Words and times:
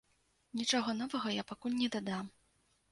Нічога 0.61 0.89
новага 1.03 1.37
я 1.41 1.47
пакуль 1.53 1.79
не 1.85 1.95
дадам. 1.99 2.25